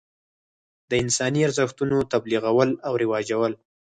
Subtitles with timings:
[0.89, 3.53] د انساني ارزښتونو تبلیغول او رواجول.